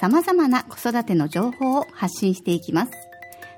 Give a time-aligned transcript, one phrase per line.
[0.00, 2.92] 様々な子育ての情報を発信していきます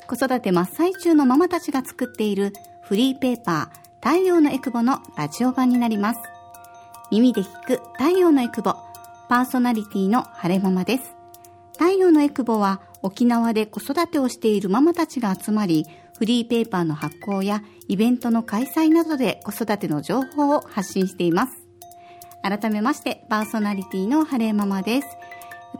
[0.08, 6.20] 子育て真っ最中のママたちが作っているフリーペーパー太陽のエクボのラジオ版になります
[7.10, 8.74] 耳で聞く太陽のエクボ
[9.28, 11.14] パーソナリティの晴れママです
[11.74, 15.84] 太陽のエクボは沖縄で子育てをしているママたちが集まり、
[16.16, 21.52] フリーペーパーの発行やイベントの開催などで子育ての情報を発信しています。
[22.42, 25.08] 改めまして、パーソナリティの晴れママです。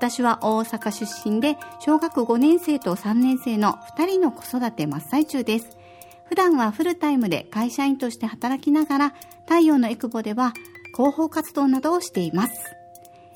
[0.02, 5.78] 私は大阪出身で、小学5年生と3年生の2人の子育て真っ最中です。
[6.24, 9.14] 普段はフルタイムで会社員として働きながら、
[9.46, 10.54] 太陽のエクボでは
[10.96, 12.74] 広報活動などをしています。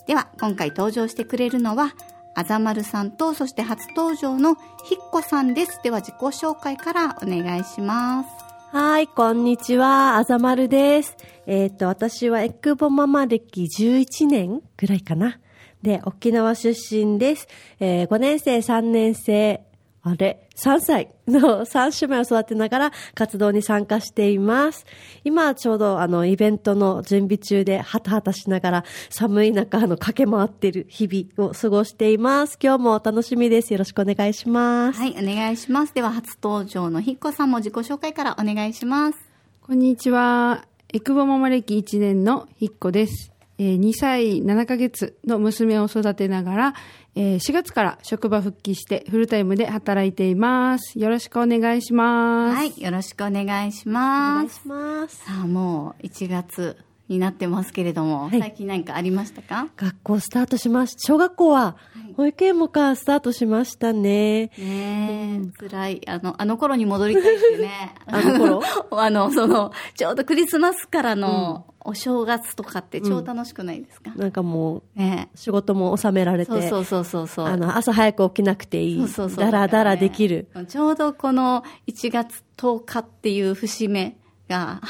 [0.08, 1.94] では、今回登場してくれるのは、
[2.34, 4.56] あざまるさんと、そして初登場の
[4.88, 5.78] ひっこさんです。
[5.84, 8.28] では自己紹介からお願いします。
[8.72, 10.16] はい、こんにちは。
[10.16, 11.16] あざまるです。
[11.46, 15.38] えっ、ー、と、私はエクボママ歴11年ぐらいかな。
[15.82, 17.48] で、沖縄出身です。
[17.80, 19.62] えー、5年生、3年生、
[20.02, 24.86] あれ、3歳 の3姉妹を育てながら活動に参加しています。
[25.24, 32.56] 今ちょうどあのイベントの準備中でハタハタしながら寒い中あの駆け回っている日々を過ごしています。
[32.62, 33.72] 今日もお楽しみです。
[33.72, 35.00] よろしくお願いします。
[35.00, 35.92] はい、お願いします。
[35.92, 39.18] では初登場のひっこさんも自己紹介からお願いします。
[39.60, 40.64] こんにちは。
[40.92, 43.35] エクボママ歴1年のひっこです。
[43.58, 46.74] 2歳7ヶ月の娘を育てながら、
[47.14, 50.98] 4月から職場復帰してフルタイムで働いています。
[50.98, 52.56] よろしくお願いします。
[52.56, 54.34] はい、よろしくお願いします。
[54.34, 55.16] お願いします。
[55.16, 56.76] さあ、もう1月
[57.08, 59.68] になってますけれども、はい、最近何かありましたか？
[59.76, 60.98] 学校スタートしました。
[61.06, 61.76] 小学校は、
[62.16, 64.46] 保育園もか、スタートしましたね。
[64.46, 66.08] ねえ、うん、辛い。
[66.08, 67.94] あの、あの頃に戻りたいってね。
[68.06, 68.62] あの頃？
[69.00, 76.68] あの、その、ちょうどクリスマスからの、お正月とかって超楽しくないですか、うん、なんかもう、ね、仕事も収められて。
[76.68, 78.98] そうそうそうそうあの、朝早く起きなくていい。
[79.02, 79.38] そうそうそう。
[79.38, 80.66] だらだらできる、ね。
[80.66, 84.16] ちょうどこの1月10日っていう節目
[84.48, 84.80] が、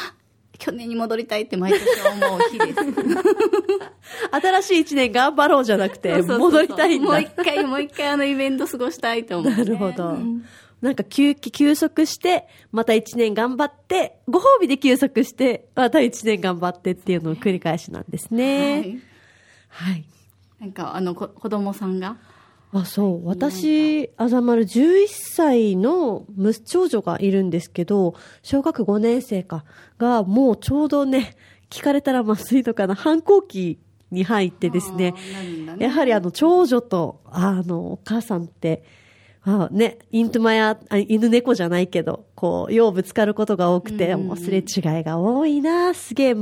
[0.58, 2.80] 去年に戻りたいって毎年思う日です。
[4.30, 7.08] 新しい一年頑張ろうじゃなくて、戻りたいんだ。
[7.08, 10.18] もう一回、もう一回あのイベント過ごしたいと思う、ね、なるほど。
[10.82, 18.70] なんか休憩、休息して、また一年頑張って、ご褒美で休息して、また一年頑張ってっていうのを繰り返しなんですね。
[18.70, 19.00] はい。
[19.68, 20.04] はい。
[20.60, 22.16] なんかあの、子供さんが？
[22.80, 23.26] あ、そう。
[23.26, 26.26] 私、あざまる11歳の
[26.64, 29.64] 長女がいるんですけど、小学5年生か、
[29.98, 31.36] が、もうちょうどね、
[31.70, 33.78] 聞かれたらまずいのかな、反抗期
[34.10, 38.84] に入ってですね、ねやはりあの、長女と、あの、お母さんって、
[39.42, 40.78] あね、イントマや、
[41.08, 44.62] 犬猫じゃないけど、こう、ようぶつかることが多くて、もうすれ違い
[45.02, 46.36] が多いな、すげえ、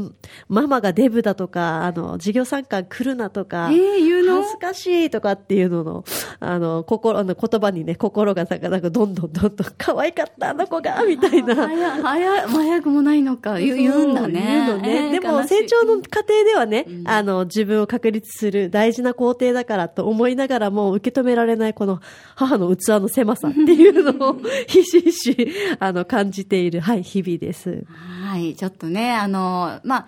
[0.48, 4.42] ママがデブだとか、あの、授業参観来るなとか、えー、言うの？
[4.42, 6.04] 恥ずかしいとかっていうのの、
[6.40, 11.54] あの、心、あの、言葉にね、心がなんか、なんか、どんどんどんどん、可愛かった、あの子が、みたいな。
[11.68, 14.66] 早、早、早くもないのか、言うんだね。
[14.66, 15.12] 言うのね。
[15.12, 22.00] でも、成長の過程ではね、うん、あの、自分を確立する大事な工程だからと思いながらも、受け止められないこの
[22.34, 25.48] 母の器の狭さっていうのをひしひし、
[25.84, 27.84] あの、感じている、はい、日々です。
[27.88, 30.06] はい、ちょっとね、あの、まあ、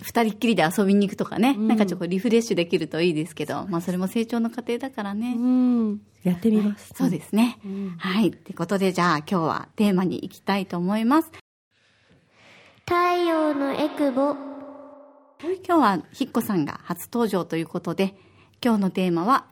[0.00, 5.34] 二人っきりで遊びに行くとかね、うん、なんかちょっとリフレッシュできるといいですけど、まあそれも成長の過程だからね。
[5.38, 6.92] うん、やってみます。
[6.94, 7.58] はい、そうですね。
[7.64, 8.28] うん、はい。
[8.28, 11.30] ってことで、じゃあ今日はテーマに行きたいと思います。
[12.86, 12.94] 太
[13.26, 14.34] 陽のエクボ。
[15.66, 18.14] 今日はひっこさんが初登場ということで、
[18.62, 19.46] 今日のテーマは、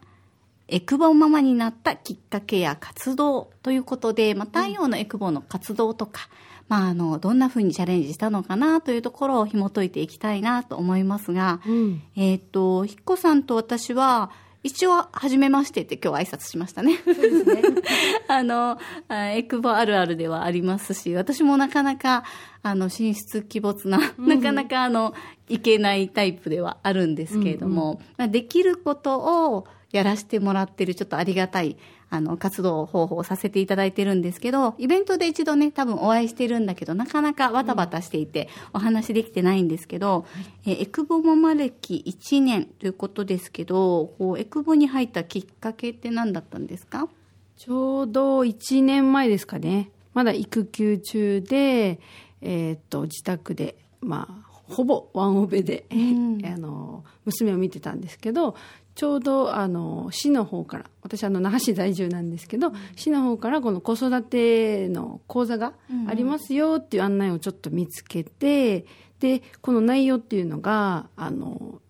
[0.67, 6.29] エクボママになったきっかけや活動ということで、まあ、太陽のエクボの活動とか、
[6.69, 14.31] まあ、あの、どんな風にチャレンジしたのかなというところを紐解いていきたいなと思いますが、うん、えっ、と、ひっこさんと私は、
[14.63, 16.97] 一応、はじめましてって今日挨拶しましたね。
[17.03, 17.61] そうですね。
[18.29, 22.23] あの、エクボあるあるではありますし、私もなかなか、
[22.61, 25.13] あの、進出鬼没な、うん、なかなかあの、
[25.49, 29.19] いけないタイプではあるんですけれども、うんうん、できること
[29.51, 31.77] をやらせてもらってるちょっとありがたい
[32.09, 40.25] あの活動方法をさせていただいてるんですけど、イベントで一度ね、多分お会いしてるんだけど、なかなかバタバタしていてお話できてないんですけど、
[40.65, 47.07] えーエクボママ歴1年ということですけど、こうエクボに入ったきっかけって何だったんですか？
[47.55, 49.89] ちょうど1年前ですかね。
[50.13, 51.99] まだ育休中で、
[52.41, 54.43] えーっと、自宅で、まあ、
[54.73, 56.45] ほぼワンオペで、ん。
[56.45, 58.55] あの、娘を見てたんですけど、
[58.95, 65.73] ちょうど、あの、市の方から、私、あの、那覇市在住なんですけど、市の方からこの子育ての講座が
[66.07, 68.85] ありますよっていう案内をちょっと見つけて、
[69.19, 71.81] で、この内容っていうのが、あの、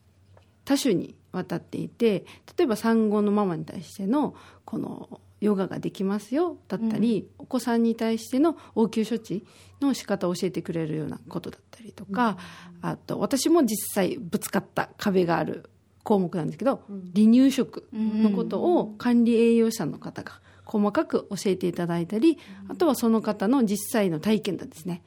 [0.65, 2.25] 多種にわたっていて
[2.57, 9.45] 例えば産後のママに対してのこのヨガができますよだったり、お子さんに対しての応急処置
[9.81, 12.38] の仕方を教えてくれるようなことだったりとか、
[12.81, 15.69] あと私も実際ぶつかった壁がある
[16.03, 16.81] 項目なんですけど、
[17.15, 22.38] 離乳食のことを管理栄養士さんの方が細かく教えていただいたり、
[22.69, 25.01] あとはその方の実際の体験談ですね。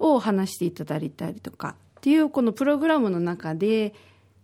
[0.00, 3.94] を話していただいたりとかっていうこのプログラムの中で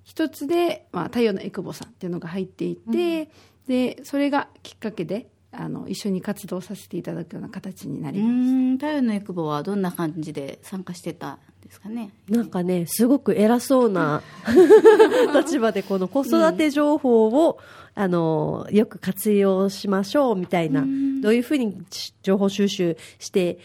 [0.04, 3.30] 一つで、まあ、太陽のエクボさんっていうのが入っていて、
[3.66, 8.50] でそれがきっかけであの一緒に活動させていただくような形になりうます。
[8.52, 14.22] ん、太陽のエクボはどんな感じで参加してたんですかねなんかね、すごく偉そうな
[15.34, 17.58] 立場でこの子育て情報を、
[17.94, 20.86] あの、よく活用しましょうみたいな、
[21.20, 21.76] どういうふうに
[22.22, 23.58] 情報収集して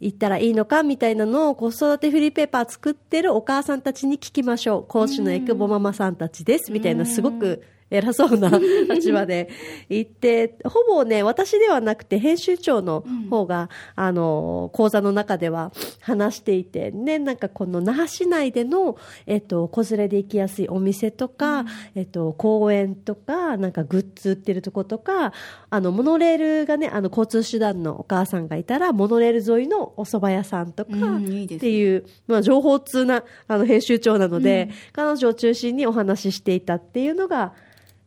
[0.00, 4.84] いったらいいのかみたいなのを子育てフリーペーパー作ってるお母さんたちに聞きましょう。
[4.86, 6.72] 講師のエクボママさんたちです。
[6.72, 8.50] みたいなすごく偉そうな
[8.90, 9.48] 立場で
[9.88, 18.96] 言って、ほぼね、私ではなくて編集長の方が、あの、講座の中では話していて、ね、なんかこの那覇市内での、
[19.26, 25.32] えっと、子連れで行きやすいお店とか、えっと、公園とか、なんかグッズ売ってるとことか、
[25.70, 31.56] あの、モノレールがね、あの、交通手段のお母さんがいたら、モノレール沿いのお蕎麦屋さんとか、うんいいですね。
[31.56, 37.52] っていう、まあ、情報通な、あの、編集長なので、彼女を中心にお話ししていたっていうのが、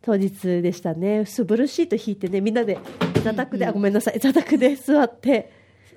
[0.10, 1.26] 当日でしたね。
[1.26, 2.80] すブルーシート引いてね、みんなで
[3.24, 5.52] 座卓で、あ、ごめんなさい、座卓で座って、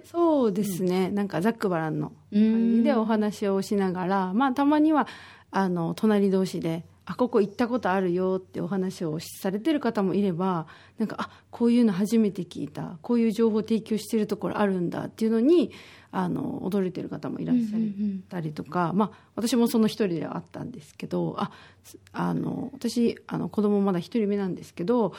[0.04, 5.08] そうですね、なんかざっくばらんの感じでお話をしながら、まあたまには
[5.50, 10.66] あの隣同士で「あここ行ったことあるよ」ってお話をされてる方もいれば
[10.98, 12.98] なんか「あこういうの初めて聞いた。
[13.00, 15.70] こういう情報提供してるところあるんだ」っていうのに
[16.14, 17.80] あの驚いてる方もいらっしゃっ
[18.28, 21.50] たりとか、まあ私もその一人ではあったんですけどあ
[21.82, 25.14] すあの私あの子供まだ一人目なんですけど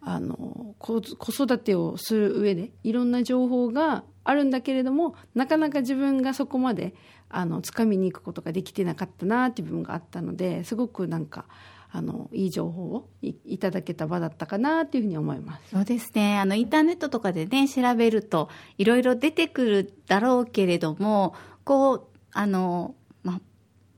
[0.00, 6.94] あの子子育てをする上でいろんな情報があるんだけれどもなかなか自分がそこまで
[7.28, 11.46] あの掴みに行くことができてなかったなっていう部分があったのですごくなんか
[11.90, 15.70] あのいい情報をいいただけた場だったかなっていうふうに思います。
[15.70, 16.38] そうですね。
[16.38, 22.02] あの、インターネットとかでね、調べると、いろいろ出てくるだろうけれども、こう、
[22.32, 23.40] あの、ま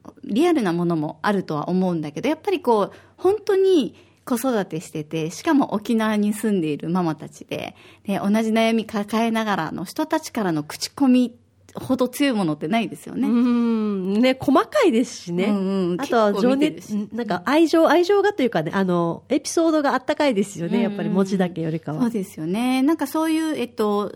[0.05, 11.35] あ、リアルなものもあるとは思うんだけど、やっぱりこう、本当に子育てしてて、しかも沖縄に住んでいるママたちで、で、同じ悩み抱えながらの人たちからの口コミ
[11.75, 13.29] ほど強いものってないですよね。
[13.29, 15.45] うん、ね、細かいですしね。
[15.45, 22.01] うんうんあとは情熱、なんか愛情、愛情がというかね、あの、エピソードがあったかいですよね、やっぱり文字だけよりかは。
[22.01, 22.83] そうですよね。
[22.83, 24.13] なんかそういう、えっと、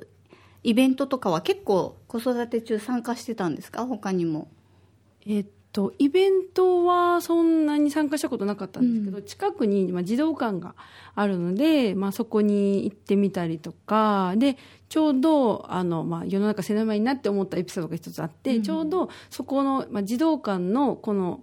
[0.63, 3.87] イベントとかは結構子育て中参加してたんですか？
[3.87, 4.49] 他にも。
[5.27, 10.75] えっと、イベントはそんなに参加したことなかったんですけど、近くに、まあ、児童館が
[11.15, 14.57] あるので、まあ、そこに行ってみたりとかで
[14.89, 21.43] ちょうどあの、まあ、世の中狭いなって思ったエピソードが一つあって、ちょうどそこの、まあ、児童館のこの、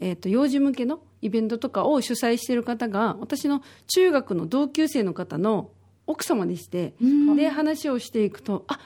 [0.00, 5.70] えっと幼児向けのイベントとかを主催している方が私の中学の同級生の方の
[6.06, 6.94] 奥様でして、
[7.36, 8.78] で話をしていくとあ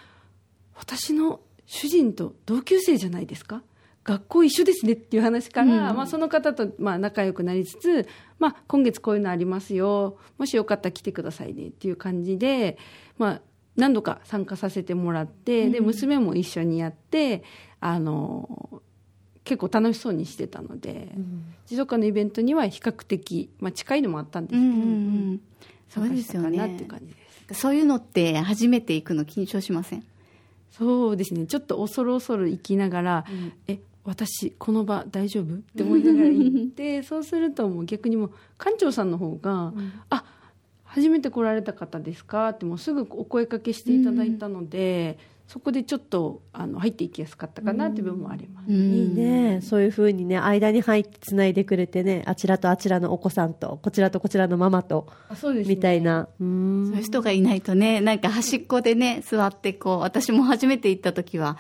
[0.75, 3.63] 私の主人と同級生じゃないですか？
[4.07, 8.07] 学校一緒ですねっていう話から、まあ、その方とまあ仲良くなりつつ、
[8.39, 12.79] まあ、今月こういうのありますよもしよかったら来てくださいねっていう感じで、
[13.19, 13.41] まあ、
[13.75, 17.43] 何度か参加させてもらって、で娘も一緒にやって
[17.81, 18.81] あの
[19.43, 21.09] 結構楽しそうにしてたので、
[21.67, 26.87] 持続化のイベントには比較的、まあ、近いのもあったんですけど、そうですよ参加したかなっていねう。
[26.87, 27.07] 感じ
[27.49, 27.61] です。
[27.61, 30.05] そういうのって初めて行くの緊張しません？
[30.73, 31.47] そうですね。
[31.47, 33.25] ちょっと恐る恐る行きながら、
[33.67, 35.55] え私この場大丈夫？
[35.55, 39.73] って思いながら行って そうするともう逆にもう館長さんの方が
[40.11, 40.25] 「あ
[40.85, 48.73] 初めて来られた方ですか?」ってもうすぐお声かけしていただいたので、そこでちょっとあの入っていきやすかったかなっていう部分もあります。
[48.73, 48.75] い
[49.07, 49.61] いね。
[49.63, 56.29] そういうふうにね、間に入って繋いでくれてね、あちらとあちらのお子さんと、こちらとこちらのママと、あそうですねみたいな。
[56.41, 61.57] うんそういう人がいないとね、なんか端っこでね、座ってこう、私も初めて行った時は、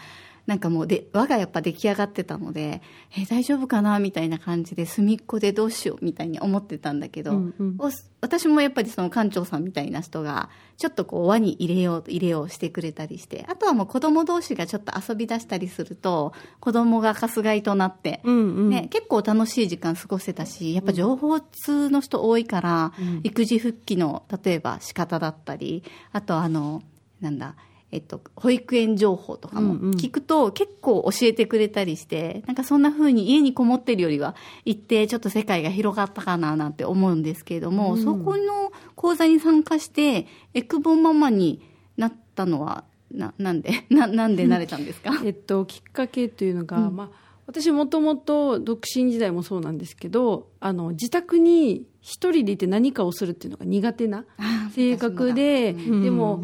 [0.46, 2.80] なんかもうで、輪がやっぱ出来上がってたので、
[3.18, 7.76] え、大丈夫かなみたいな感じで、隅っこでどうしようみたいに思ってたんだけど、うんうん。
[7.78, 18.70] お私もやっぱりその館長さんみたいな人が、ちょっとこう輪に入れよう、入れようしてくれたりして、あとはもう子供同士がちょっと遊び出したりすると、子供がかすがいとなって、うんうん。
[18.70, 22.92] ね、結構楽しい時間過ごせたし、やっぱ情報通の人多いから、
[23.24, 26.82] 育児復帰の、例えば仕方だったり、あとあの、
[27.20, 27.56] なんだ、
[27.96, 29.94] えっと、保育園情報とかもうんうん。
[29.94, 34.36] 聞くと結構教えてくれたりして、なんかそんな風に家にこもってるよりは
[34.66, 41.62] 行ってちょっと世界が広がったかななんて思うんですけれども、そこの講座に参加して、エクボママに
[41.96, 45.18] なったのは、な、なんで、 な、なんでなれたんですか？
[45.24, 47.10] えっと、きっかけというのが、まあ、
[47.46, 54.24] 私もともと独身時代もそうなんですけどあの自宅に一人でいて何かをするっていうのが苦手な
[54.72, 56.02] 性格で、ん。
[56.02, 56.42] でも、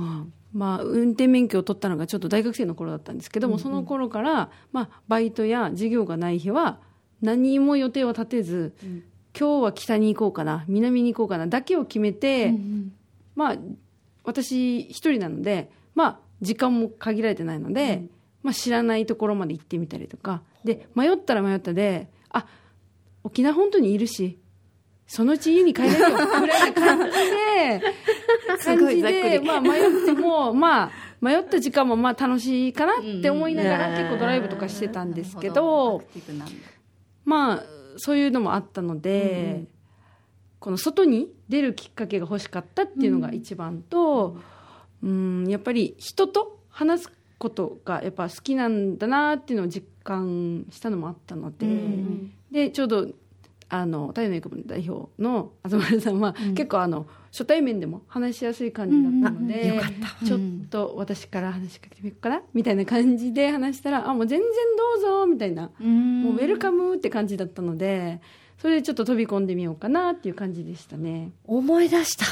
[0.52, 6.78] まあ、運転免許を取ったのがちょっと大学生の頃だったんですけども、その頃から、まあ、バイトや授業がない日は
[7.20, 8.74] 何も予定を立てず、
[9.38, 12.54] 今日は北に行こうかな南に行こうかなだけを決めて、
[13.34, 13.56] まあ、
[14.24, 18.04] 私一人なので、まあ、時間も限られてないので、
[18.42, 20.42] まあ、知らないところまで行ってみたりとか。
[20.64, 22.46] で迷ったら迷ったであ
[23.24, 24.38] 沖縄本当にいるし
[25.06, 26.08] そのうち家に帰れるよ。
[26.40, 27.82] ぐらいな感じで
[28.64, 30.90] 感じで、まあ、迷ってもまあ
[31.20, 33.96] 迷った時間もまあ楽しいかなって思いながらうん。
[33.96, 36.02] 結構ドライブとかしてたんですけど
[37.24, 37.64] まあ
[37.96, 39.66] そういうのもあったので、
[40.58, 44.38] この外に出るきっかけが欲しかったっていうのが一番と、
[45.02, 51.66] うん、やっぱり人と話すことがやっぱ好きなんだなっていうのを実感したのもあったので、
[52.50, 53.08] でちょうど
[53.72, 64.50] あの太陽の育部の代表の東丸さんは、結構あの初対面でも話しやすい感じだったので、うんうんあよかったちょっと私から話しかけてみようかなみたいな感じで話したらあもう全然
[65.00, 65.70] どうぞみたいな。
[65.80, 68.20] もうウェルカムって感じだったので、
[68.58, 71.32] それでちょっと飛び込んでみようかなっていう感じでしたね。
[71.46, 72.26] 思い出した。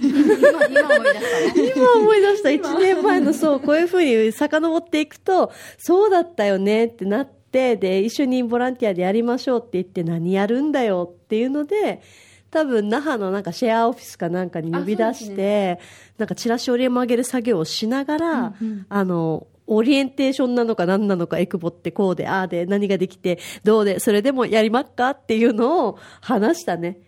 [0.00, 2.48] 今今思い出したの今思い出した。
[2.48, 12.02] 1年前のそう、こういうふうに遡っていくと、そうだったよねってなって、で、一緒にボランティアでやりましょうって言って、何やるんだよっていうので、
[12.50, 15.78] 多分、那覇のなんかシェアオフィスかなんかに呼び出して、
[16.18, 18.54] なんかチラシ折り曲げる作業をしながら、
[18.88, 27.00] あの、オリエンテーションなのか何なのか、エクボってこうで、ああで、何ができて、どうで、それでもやりまっかっていうのを話したね。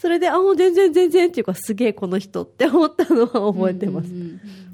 [0.00, 4.08] それで、あ、もう全然全然っていうか、すげえこの人って思ったのは覚えてます。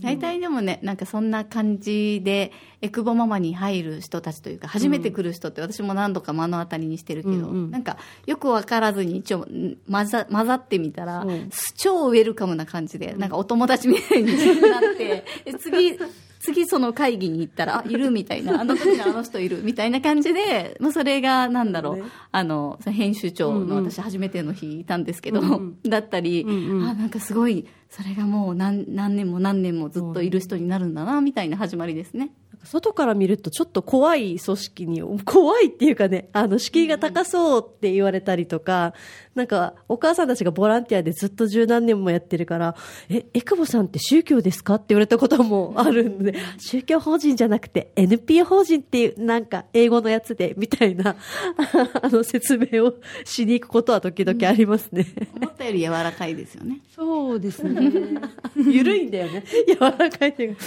[0.02, 2.52] 大体でもね、なんかそんな感じで、
[2.82, 7.70] エクボママに入る人たちというか、初めて来る人って私も何度か目の当たりにしてるけど、うんうん。
[7.70, 11.26] なんかよくわからずに一応ん混ざ混ざってみたら、
[11.74, 15.98] 超ウェルカムな感じで、なんかお友達みたいになって、で次、
[16.44, 22.02] 次その会議に行ったら、あ、いるみたいな、あの時のあの人いるみたいな感じで、まあそれがなんだろう、ね。
[22.32, 23.90] あの、編集長のうんうん。
[23.90, 25.78] 私初めての日いたんですけど、うん。
[25.82, 26.84] だったり、うんうん。
[26.84, 32.30] あ、なんかすごい、それがもう何何年も何年もずっといる人になるんだな、みたいな始まりですね。
[32.64, 38.94] 外から見るとちょっと怖い組織に、怖いっていうかね、あの、敷居が高そうって言われたりとか、
[39.34, 42.76] なんか、お母さんたちがボランティアでずっと十何年もやってるから、
[43.08, 51.16] え、エクボさんって宗教ですかって言われたこともあるんで、宗教法人じゃなくて NPO 法人っていう、なんか、英語のやつで、みたいな、
[52.00, 52.94] あの、説明を
[53.24, 55.06] しに行くことは時々ありますね。
[55.34, 56.80] 思ったより柔らかいですよね。
[56.94, 57.90] そうですね。
[58.56, 59.42] ゆるいんだよね。
[59.66, 60.62] 柔らかいっていうか。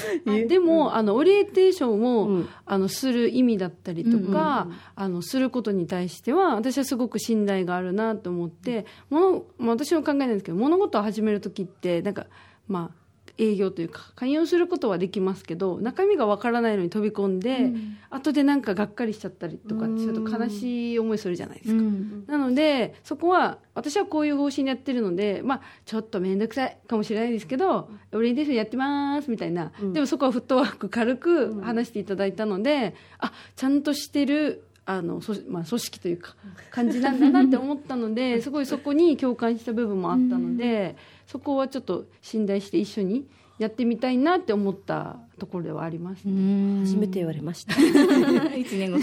[0.47, 2.49] でも、あの、オリエンテーションを、うん。
[2.65, 12.27] あの、する意味だったりとか、あの、することに対しては、私はすごく信頼があるなと思って、もの、まあ、私の考えなんですけど、物事を始めるときって、なんか、
[12.67, 13.06] まあ、
[13.37, 17.71] 営業というか、勧誘することはできますけど、中身がわからないのに飛び込んで、
[18.09, 21.83] 後でなんかがっかりしちゃったりとかすると悲しい思いするじゃないですか。
[22.27, 29.71] なので、そこは、私はこういう方針でやってるので、まあ、ちょっとめんどくさいかもしれないですけど、オリエンテーションやってます、みたいな。
[29.93, 36.33] でもそこはフットワーク軽く話していただいたので、あ、ちゃんとしてる、あの、そまあ、組織というか、
[36.71, 40.95] 感じなんだなって思ったので、すごいそこに共感した部分もあったので、
[41.27, 43.27] そこはちょっと信頼して一緒に
[43.59, 47.73] やってみたいなって思ったところではあります、初めて言われました。
[48.55, 48.99] 一年後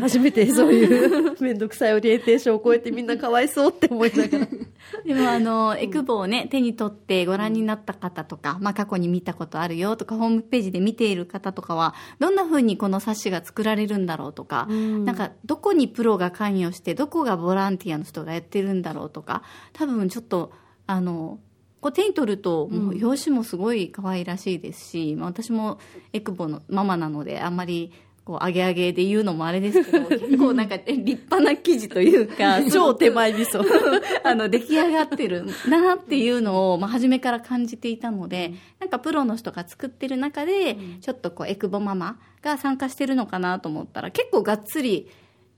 [0.00, 4.48] 初めてそういうめんどくさいオリエンテーションを超えてみんなかわいそうって思いながら。
[5.04, 19.42] でもあの、エクボをね、手に取ってご覧になった方とか、まあ過去に見たことあるよとか、ホームページで見ている方とかは、どんな風にこの冊子が作られるんだろうとか、なんかどこにプロが関与して、どこがボランティアの人がやってるんだろうとか、
[19.72, 20.52] 多分ちょっと、
[20.86, 21.38] あの、
[21.82, 25.78] こう手に取ると、もう表紙もすごい可愛らしいですし、まあ私も
[26.12, 27.92] エクボのママなので、あんまり、
[28.24, 33.64] こう、上げ上げで言うのもあれですけど、 結構なんかえ立派な生地というか、超手前味噌。
[34.22, 45.08] あの、出来上がってるなっていうのを、まあ、初めから感じていたので、なんかプロの人が作ってる中で、ちょっとこう、エクボママが参加してるのかなと思ったら、結構がっつり、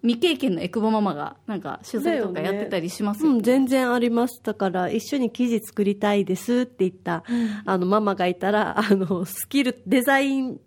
[0.04, 3.36] 未経験のエクボママが、なんか取材とかやってたりしますよね。
[3.36, 4.38] うん、全然あります。
[4.42, 7.24] だから、一緒に記事作りたいですって言った、
[7.64, 10.60] あの、ママがいたら、あの、スキル、デザイン、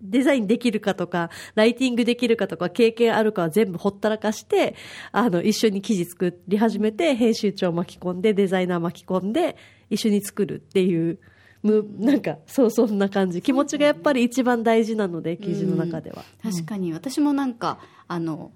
[0.00, 4.74] デザインできるかとか、ライティングできるかとか、経験あるかは全部ほったらかして、
[5.12, 9.56] あの、一緒に記事作り始めて、編集長巻き込んで、デザイナー巻き込んで、
[9.90, 11.20] 一緒に作るっていう、
[11.62, 13.40] む、なんか、そう、そんな感じ。
[13.42, 16.24] 気持ちがやっぱり一番大事なので、記事の中では。
[16.42, 18.50] 確かに、私もなんか、あの、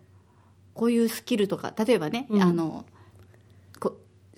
[0.76, 2.42] こういうスキルとか、例えばね、うん。
[2.42, 2.95] あの、こ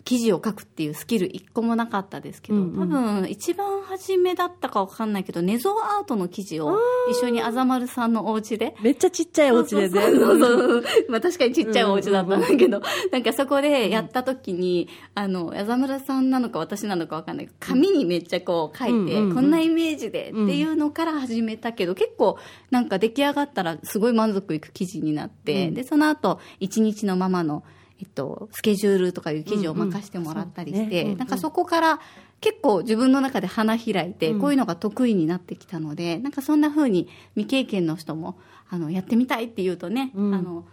[0.08, 2.80] 記事を書くっていうスキル一個もなかったですけど、うんうん。
[2.80, 6.78] 多分一番初めだったかわかんないけど、ネゾアートの記事を
[7.10, 9.82] 一緒にあざまるさんのお家で、めっちゃちっちゃいお家で。
[9.82, 9.88] ね。
[10.00, 10.84] そうそうそう。
[11.10, 12.80] まあ確かにちっちゃいお家だったんだけど、
[13.12, 17.46] なんかそこでやった時に、あの、矢沢村さんなのか私なのかわかんない。
[17.46, 19.34] けど、紙にめっちゃこう書いて、うんうんうん。
[19.34, 22.38] こんなイメージでっていうのから始めたけど、結構
[22.70, 27.62] なんか出来上がったらすごい満足いく記事になって、で、その後、一日のママの、
[28.00, 31.16] えっと、スケジュールとかいう記事を任せてもらったりして、うんうんね。
[31.16, 32.00] なんかそこから
[32.40, 38.38] 結構自分の中で花開いて、こういうのが得意になってきたので、なんかそんな風に未経験の人も、
[38.70, 40.34] あの、やってみたいって言うとね、うん。
[40.34, 40.64] あの、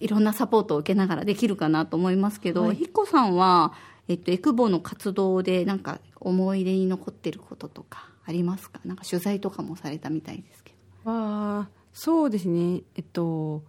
[0.00, 3.72] いろんなサポートを受けながらできるかなと思いますけど、ひっこさんは、
[4.08, 8.80] えっと、エクボの活動でなんか思い出に残ってることとかありますか？
[8.84, 10.72] なんか取材とかもされたみたいですけ
[11.04, 11.10] ど。
[11.10, 12.82] わあそうですね。
[12.96, 13.62] えっと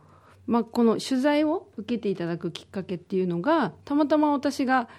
[0.50, 4.90] まあこの取材を受けていただくきっかけっていうのがたまたま私が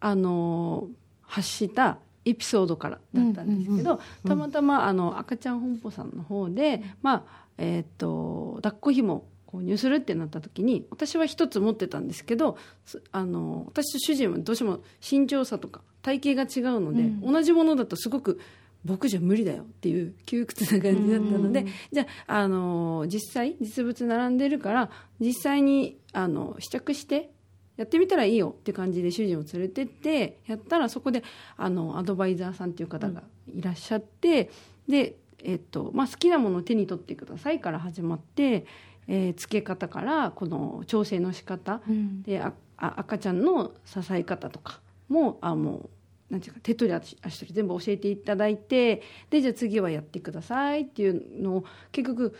[0.00, 0.88] あの
[1.22, 18.40] 発したエピソードからだったんですけど、たまたまあの赤ちゃん本舗さんの方で、まあえっと抱っこ紐を購入するってなった時に私は一つ持ってたんですけどすあの私と主人はどうしても身長差とか体型が違うので、同じものだとすごく
[18.88, 27.30] 僕じゃ無理だよっていう窮屈な感じだったので、じゃあ、あの実際実物並んでるから実際にあの試着して
[27.76, 31.22] やってみたらいいよって感じで主人を連れてってやったらそこで
[31.56, 33.22] あのアドバイザーさんっていう方が
[33.54, 34.50] いらっしゃって、
[34.88, 38.66] で、えっとまあ、好きなものを手に取ってくださいから始まって、
[39.06, 41.80] えー付け方からこの調整の仕方、
[42.24, 45.90] でああ赤ちゃんの支え方とかもあもう
[46.30, 52.36] なんていうか手取り足足取り全部教えていただいてでじゃあ次はやってくださいっていうのを結局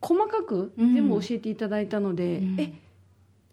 [0.00, 2.72] 細かく全部教えていただいたので、え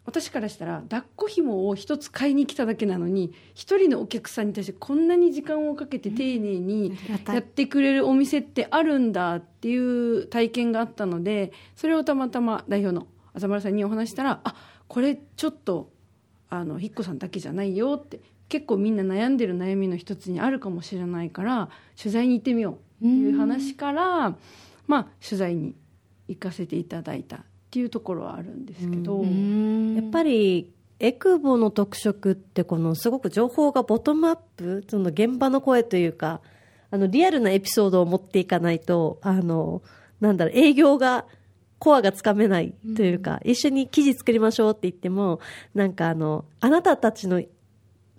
[0.06, 6.95] 私からしたら抱っこ紐を一つ買いに来ただけなのに一人のお客さんに対してこんなに時間をかけて丁寧に
[7.28, 14.56] やってくれるお店ってあるんだっていう体験があったのでそれをたまたま代表の浅村さんにお話したらあ
[14.88, 15.89] これちょっと
[16.50, 18.19] あのひっこさんだけじゃないよって
[18.56, 21.68] 結構みんな悩んでる悩みの一つにあるかもしれないから
[22.02, 24.38] 取材に行ってみようっていう話から、
[24.88, 25.76] まあ、取材に
[26.30, 27.39] 行かせていただいたっ
[27.70, 29.24] ていうところはあるんですけど、
[30.02, 36.39] やっぱり、エクボの特色ってこのすごく情報がボトムアップ、その現場の声というか、
[36.89, 39.82] あのリアルなエピソードを持っていかないと、あの、
[40.22, 41.26] なんだろう、営業が、
[41.78, 45.39] コアがつかめないというか、一緒に記事作りましょうって言っても、
[45.74, 47.41] なんかあの、あなたたちの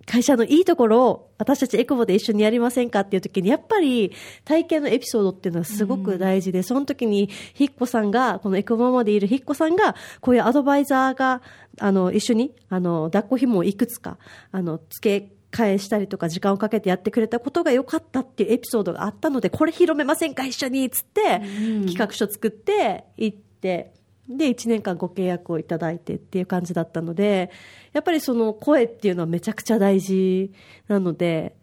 [0.09, 4.13] 会社のいいところを私たちエクボで一緒にやりませんかっていう時に、やっぱり
[4.45, 11.41] 体験のエピソードっていうのはすごく大事で、その時にヒッコさんが、このエクボまでいるヒッコさんが、こういうアドバイザーが、
[11.79, 14.17] あの、一緒に、あの、抱っこ紐をいくつか、
[14.51, 20.45] あの、付け、返したりとか時間をかけてやってくれたことが良かったっていうエピソードがあったので、これ広めませんか？
[20.45, 20.89] 一緒に。
[20.89, 21.41] つって、
[21.85, 23.93] 企画書作って行って、
[24.29, 27.51] で、1年間ご契約をいただいてっていう感じだったので、
[27.93, 30.51] やっぱりその声っていうのはめちゃくちゃ大事
[30.87, 31.55] なので、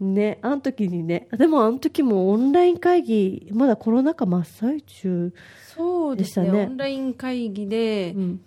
[0.00, 5.32] ね、あの時にね、でもあの時もオンライン会議、まだコロナ禍真っ最中。
[5.74, 8.40] そうですねでしたねオンライン会議で、うん。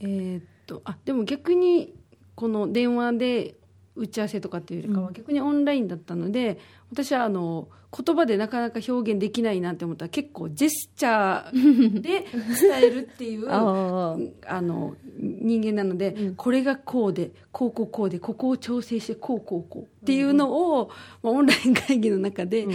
[0.00, 1.94] えーっとあでも逆に
[2.34, 3.54] この電話で
[3.98, 6.58] 打ち合わせとかっていうよりかは逆にオンラインだったので、
[6.90, 12.26] 私はあの言葉でなかなか表現できないなって思ったら結構ジェスチャーで
[12.60, 20.90] 伝えるっていう ああの人間なので、これがこうでこうこうこうでここを調整してこうこうこうっていうのを、
[21.22, 22.66] まあ、オンライン会議の中で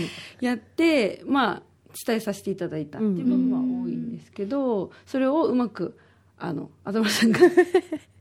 [0.42, 1.64] やって、まあ
[2.06, 5.96] 伝えさせていただいたっていう部分は多いんですけど、それをうまく
[6.38, 7.40] あの東さんが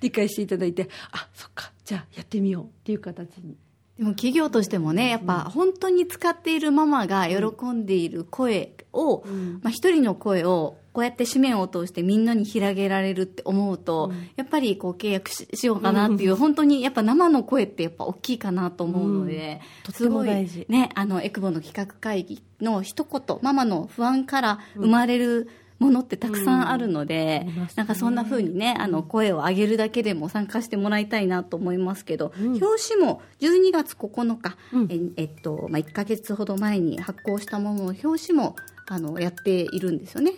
[0.00, 3.56] 理解していただいてあそっかじゃあやってみようっていう形に。
[3.98, 9.22] でも企業としてもね、やっぱ本当に使っているママが喜んでいる声を、
[9.62, 20.66] まあ一人の声をこうやって紙面を通してみんなに広げられるって思うと、やっぱりこう契約ししようかなっていう、 本当にやっぱ生の声ってやっぱ大きいかなと思うので、とってもすごい大事。
[20.68, 25.48] ね、あの、エクボの企画会議の一言、ママの不安から生まれる、
[25.82, 32.60] ものってたくさんあるので、なんかそんな風にね、あの、声を上げるだけでも参加してもらいたいなと思いますけど、表
[32.94, 34.56] 紙も12月9日、
[34.88, 40.32] ええっと、まあ、1ヶ月ほど前に発行したものの表紙も、あの、やっているんですよね。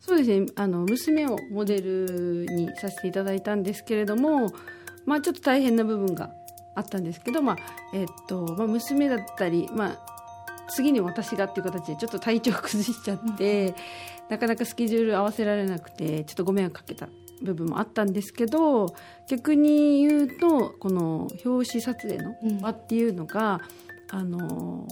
[0.00, 0.46] そうですね。
[0.56, 4.52] あの娘をモデルにさせていただいたんですけれども、
[5.06, 6.30] まあ、ちょっと大変な部分が
[6.74, 7.56] あったんですけど、まあ
[7.94, 10.11] えっとまあ、娘だったり、まあ、
[10.68, 13.74] 次に私がっていう形でちょっと体調崩しちゃって、
[14.28, 17.08] なかなかスケジュール合わせられなくてちょっとご迷惑かけた
[17.42, 18.94] 部分もあったんですけど
[19.26, 23.60] 逆に言うとこの表紙撮影の場っていうのが、
[24.10, 24.86] あの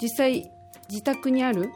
[0.00, 0.50] 実際
[0.88, 1.70] 自宅にある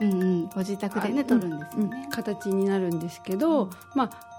[0.00, 0.46] うんうん。
[0.48, 2.08] ご自宅でね、撮るんですようんね。
[2.10, 4.33] 形になるんですけど、まあ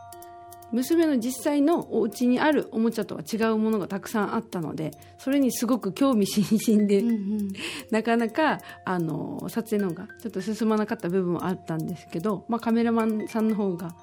[0.71, 7.49] 娘の実際のお家にあるおもちゃとは違うものがたくさんあったのでそれにすごく興味津々で、うんうん。
[7.91, 13.95] なかなかあの撮影の方がちょっと進まなかった部分もあったんですけど、まあ、カメラマンさんの方が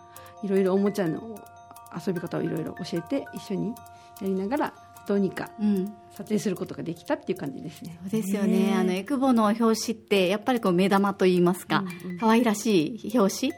[0.43, 1.39] いろいろおもちゃの
[2.07, 3.75] 遊び方をいろいろ教えて一緒にや
[4.23, 4.75] りながら
[5.07, 5.93] どうにかうん。
[6.13, 7.99] 撮影することができたっていう感じですね。
[8.03, 8.75] そうですよね。
[8.77, 11.85] あの、エクボの表紙って、やっぱりこう目玉と言いますか、
[12.21, 13.53] 可愛らしい表紙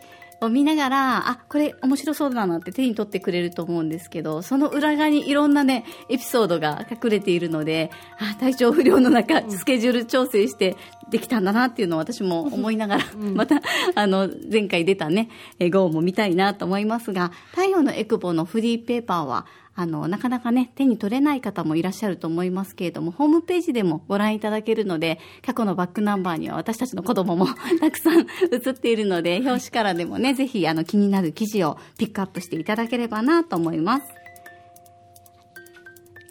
[0.44, 10.76] を見ながら、あ、これ面白そうだなって手に取ってくれると思うんですけど、その裏側にいろんなね、エピソードが隠れているので、あ、体調不良の中、スケジュール調整して
[11.10, 13.60] できたんだなっていうのを私も思いながら、また、
[13.94, 27.46] あの、前回出たね、え GO も見たいなと思いますが、太陽のエクボのフリーペーパーは、あの、なかなかね、手に取れない方もいらっしゃると思いますけれども、ホームページでもご覧いただけるので、過去のバックナンバーには私たちの子供も
[27.80, 34.23] たくさん写っているので、表紙からでもね、ぜひあの気になる記事をピックアップしていただければなと思います。